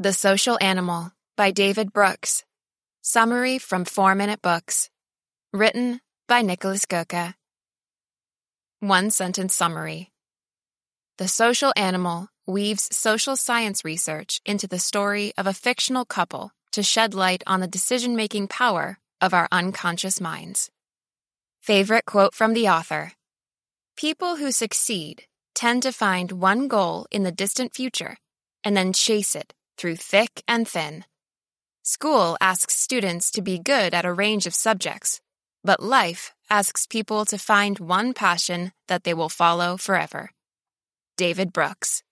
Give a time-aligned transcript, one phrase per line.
[0.00, 2.44] The Social Animal by David Brooks.
[3.00, 4.90] Summary from Four Minute Books.
[5.52, 7.34] Written by Niklas Göke.
[8.80, 10.10] One sentence summary.
[11.18, 16.82] The Social Animal weaves social science research into the story of a fictional couple to
[16.82, 20.72] shed light on the decision making power of our unconscious minds.
[21.60, 23.12] Favorite quote from the author
[23.96, 28.16] People who succeed tend to find one goal in the distant future
[28.64, 31.04] and then chase it through thick and thin.
[31.82, 35.20] School asks students to be good at a range of subjects,
[35.62, 40.30] but life asks people to find one passion that they will follow forever.
[41.16, 42.02] David Brooks.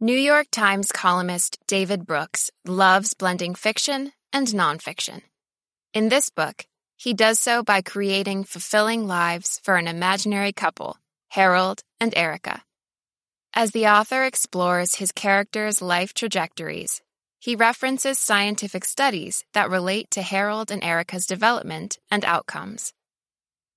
[0.00, 5.22] New York Times columnist David Brooks loves blending fiction and nonfiction.
[5.92, 6.64] In this book,
[6.96, 10.96] he does so by creating fulfilling lives for an imaginary couple,
[11.28, 12.62] Harold and Erica.
[13.52, 17.02] As the author explores his characters' life trajectories,
[17.40, 22.92] he references scientific studies that relate to Harold and Erica's development and outcomes.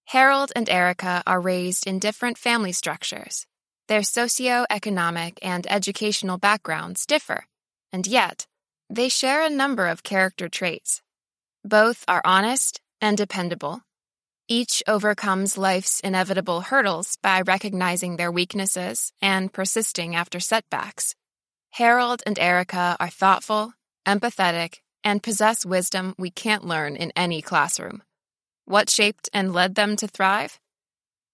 [0.05, 3.47] Harold and Erica are raised in different family structures.
[3.87, 7.45] Their socio-economic and educational backgrounds differ,
[7.91, 8.45] and yet,
[8.89, 11.01] they share a number of character traits.
[11.63, 13.81] Both are honest and dependable.
[14.49, 21.15] Each overcomes life's inevitable hurdles by recognizing their weaknesses and persisting after setbacks.
[21.71, 23.73] Harold and Erica are thoughtful,
[24.05, 28.03] empathetic, and possess wisdom we can't learn in any classroom.
[28.65, 30.59] What shaped and led them to thrive?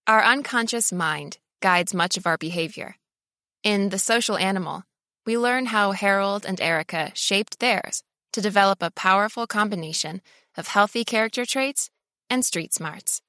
[0.06, 2.94] Our unconscious mind guides much of our behavior.
[3.64, 4.84] In The Social Animal,
[5.26, 10.22] we learn how Harold and Erica shaped theirs to develop a powerful combination
[10.56, 11.90] of healthy character traits
[12.30, 13.20] and street smarts.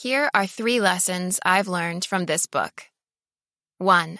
[0.00, 2.84] Here are three lessons I've learned from this book.
[3.78, 4.18] 1.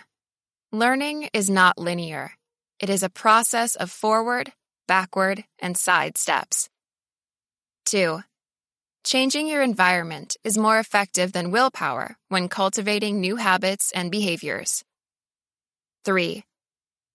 [0.73, 2.33] Learning is not linear.
[2.81, 4.53] It is a process of forward,
[4.87, 6.69] backward, and side steps.
[7.87, 8.21] 2.
[9.05, 14.83] Changing your environment is more effective than willpower when cultivating new habits and behaviors.
[16.05, 16.45] 3.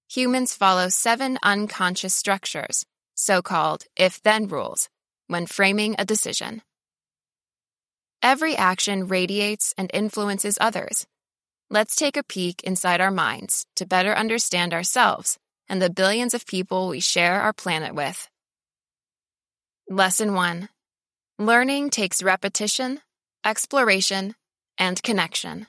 [0.09, 4.89] Humans follow seven unconscious structures, so called if then rules,
[5.27, 6.61] when framing a decision.
[8.21, 11.07] Every action radiates and influences others.
[11.69, 15.37] Let's take a peek inside our minds to better understand ourselves
[15.69, 18.27] and the billions of people we share our planet with.
[19.87, 20.67] Lesson 1
[21.37, 22.99] Learning takes repetition,
[23.45, 24.35] exploration,
[24.77, 25.67] and connection.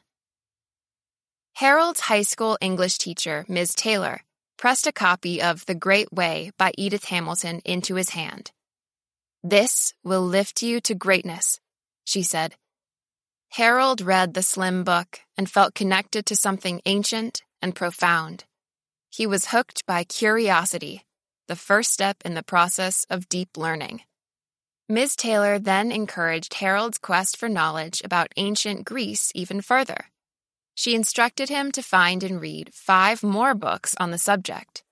[1.54, 3.74] Harold's high school English teacher, Ms.
[3.74, 4.22] Taylor,
[4.56, 8.50] pressed a copy of The Greek Way by Edith Hamilton into his hand.
[9.44, 11.60] This will lift you to greatness,
[12.04, 12.54] she said.
[13.50, 18.44] Harold read the slim book and felt connected to something ancient and profound.
[19.10, 21.04] He was hooked by curiosity,
[21.48, 24.02] the first step in the process of deep learning.
[24.88, 25.16] Ms.
[25.16, 30.06] Taylor then encouraged Harold's quest for knowledge about ancient Greece even further.
[30.74, 34.82] She instructed him to find and read five more books on the subject.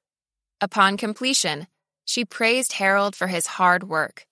[0.60, 1.66] Upon completion,
[2.04, 4.26] she praised Harold for his hard work.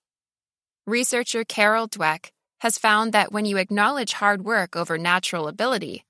[0.87, 2.31] Researcher Carol Dweck
[2.61, 6.05] has found that when you acknowledge hard work over natural ability,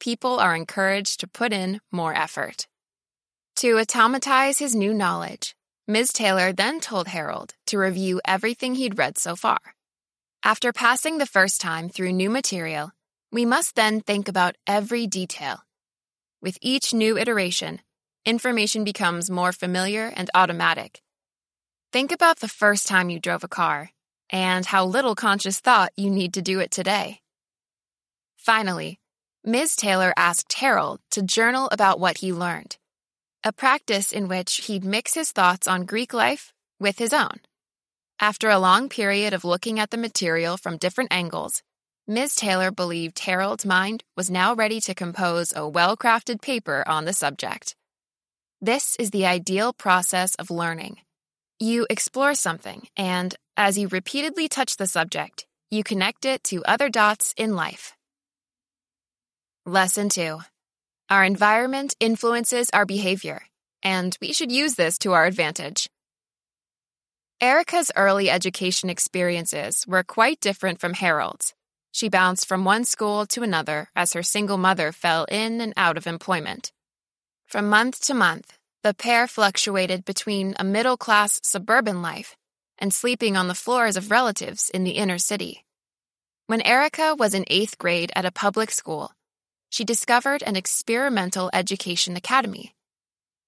[0.00, 2.66] people are encouraged to put in more effort.
[3.56, 5.54] To automatize his new knowledge,
[5.86, 6.12] Ms.
[6.12, 9.60] Taylor then told Harold to review everything he'd read so far.
[10.44, 12.92] After passing the first time through new material,
[13.30, 15.64] we must then think about every detail.
[16.40, 17.80] With each new iteration,
[18.26, 21.00] information becomes more familiar and automatic.
[21.92, 23.90] Think about the first time you drove a car
[24.32, 27.20] and how little conscious thought you need to do it today.
[28.38, 28.98] Finally,
[29.44, 29.76] Ms.
[29.76, 32.78] Taylor asked Harold to journal about what he learned,
[33.44, 37.40] a practice in which he'd mix his thoughts on Greek life with his own.
[38.20, 41.62] After a long period of looking at the material from different angles,
[42.08, 42.34] Ms.
[42.34, 47.12] Taylor believed Harold's mind was now ready to compose a well crafted paper on the
[47.12, 47.76] subject.
[48.60, 50.98] This is the ideal process of learning.
[51.58, 56.88] You explore something, and as you repeatedly touch the subject, you connect it to other
[56.88, 57.94] dots in life.
[59.66, 60.38] Lesson 2
[61.10, 63.42] Our environment influences our behavior,
[63.82, 65.88] and we should use this to our advantage.
[67.40, 71.54] Erica's early education experiences were quite different from Harold's.
[71.90, 75.98] She bounced from one school to another as her single mother fell in and out
[75.98, 76.72] of employment.
[77.46, 82.36] From month to month, the pair fluctuated between a middle class suburban life
[82.82, 85.64] and sleeping on the floors of relatives in the inner city.
[86.48, 89.12] When Erica was in eighth grade at a public school,
[89.70, 92.74] she discovered an experimental education academy.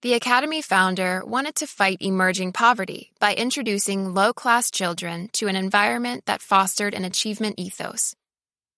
[0.02, 5.56] The Academy founder wanted to fight emerging poverty by introducing low class children to an
[5.56, 8.14] environment that fostered an achievement ethos.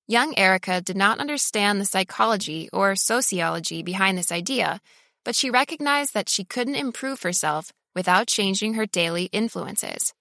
[0.08, 4.80] Young Erica did not understand the psychology or sociology behind this idea,
[5.24, 10.14] but she recognized that she couldn't improve herself without changing her daily influences.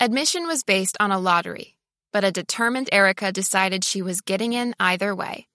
[0.00, 1.76] Admission was based on a lottery,
[2.12, 5.46] but a determined Erica decided she was getting in either way.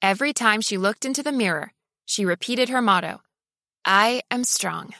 [0.00, 1.72] Every time she looked into the mirror,
[2.06, 3.20] she repeated her motto
[3.84, 4.94] I am strong.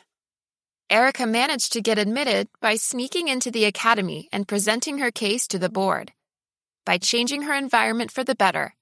[0.90, 5.58] Erica managed to get admitted by sneaking into the academy and presenting her case to
[5.58, 6.12] the board.
[6.84, 8.74] By changing her environment for the better,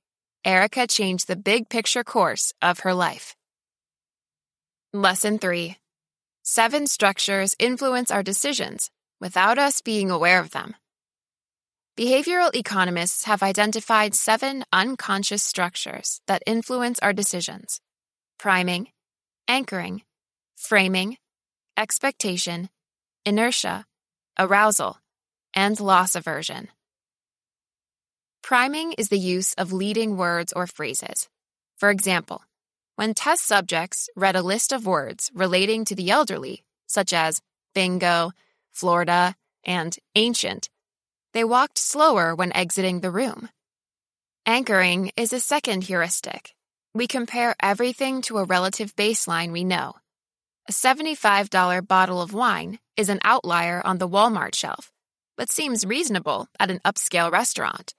[0.45, 3.37] Erica changed the big picture course of her life.
[4.93, 5.77] Lesson 3
[6.43, 8.91] Seven structures influence our decisions
[9.23, 10.75] without us being aware of them.
[11.97, 17.81] Behavioral economists have identified seven unconscious structures that influence our decisions
[18.39, 18.89] priming,
[19.47, 20.03] anchoring,
[20.57, 21.17] framing,
[21.77, 22.69] expectation,
[23.25, 23.85] inertia,
[24.37, 24.99] arousal,
[25.55, 26.67] and loss aversion.
[28.43, 31.29] Priming is the use of leading words or phrases.
[31.77, 32.43] For example,
[32.97, 37.41] when test subjects read a list of words relating to the elderly, such as
[37.75, 38.33] bingo,
[38.73, 40.69] Florida, and ancient,
[41.33, 43.49] they walked slower when exiting the room.
[44.45, 46.55] Anchoring is a second heuristic.
[46.95, 49.95] We compare everything to a relative baseline we know.
[50.69, 54.93] A $75 bottle of wine is an outlier on the Walmart shelf,
[55.37, 57.95] but seems reasonable at an upscale restaurant.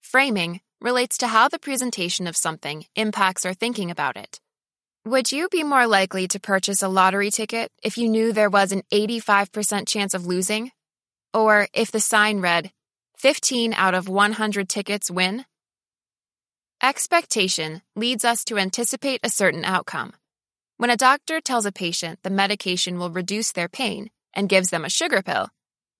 [0.00, 4.40] Framing relates to how the presentation of something impacts our thinking about it.
[5.04, 8.70] Would you be more likely to purchase a lottery ticket if you knew there was
[8.70, 10.70] an 85% chance of losing?
[11.34, 12.70] Or if the sign read,
[13.16, 15.44] 15 out of 100 tickets win?
[16.80, 20.12] Expectation leads us to anticipate a certain outcome.
[20.76, 24.84] When a doctor tells a patient the medication will reduce their pain and gives them
[24.84, 25.48] a sugar pill,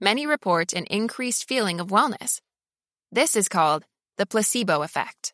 [0.00, 2.40] many report an increased feeling of wellness.
[3.10, 3.84] This is called
[4.16, 5.32] the placebo effect.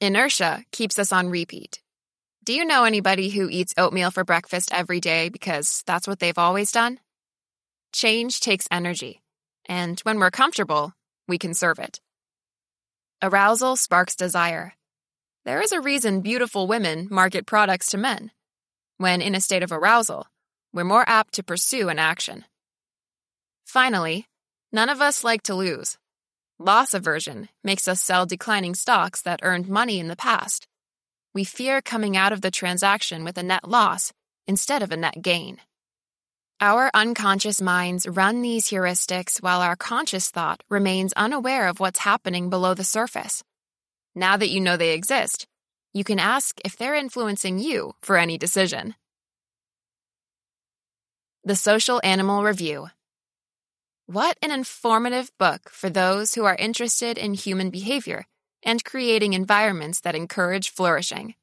[0.00, 1.82] Inertia keeps us on repeat.
[2.46, 6.38] Do you know anybody who eats oatmeal for breakfast every day because that's what they've
[6.38, 7.00] always done?
[7.92, 9.20] Change takes energy,
[9.68, 10.92] and when we're comfortable,
[11.26, 11.98] we conserve it.
[13.20, 14.74] Arousal sparks desire.
[15.44, 18.30] There is a reason beautiful women market products to men.
[18.96, 20.28] When in a state of arousal,
[20.72, 22.44] we're more apt to pursue an action.
[23.64, 24.28] Finally,
[24.70, 25.98] none of us like to lose.
[26.60, 30.68] Loss aversion makes us sell declining stocks that earned money in the past.
[31.36, 34.10] We fear coming out of the transaction with a net loss
[34.46, 35.58] instead of a net gain.
[36.62, 42.48] Our unconscious minds run these heuristics while our conscious thought remains unaware of what's happening
[42.48, 43.44] below the surface.
[44.14, 45.46] Now that you know they exist,
[45.92, 48.94] you can ask if they're influencing you for any decision.
[51.44, 52.88] The Social Animal Review
[54.06, 58.24] what an informative book for those who are interested in human behavior
[58.66, 61.34] and creating environments that encourage flourishing.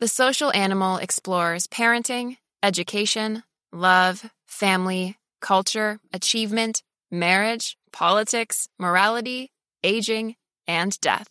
[0.00, 9.50] The social animal explores parenting, education, love, family, culture, achievement, marriage, politics, morality,
[9.82, 10.36] aging,
[10.66, 11.28] and death.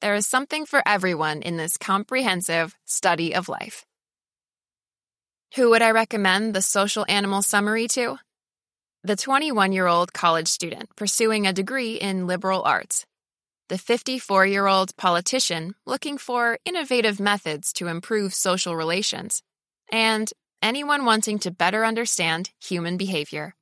[0.00, 3.84] There is something for everyone in this comprehensive study of life.
[5.56, 8.18] Who would I recommend the social animal summary to?
[9.02, 13.06] the 21 year old college student pursuing a degree in liberal arts,
[13.70, 19.42] the 54 year old politician looking for innovative methods to improve social relations,
[19.92, 20.28] and
[20.60, 23.54] anyone wanting to better understand human behavior.